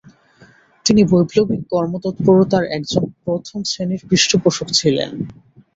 [0.85, 5.11] তিনি বৈপ্লবিক কর্মতৎপরতার একজন প্রথম শ্রেণীর পৃষ্ঠপোষক ছিলেন।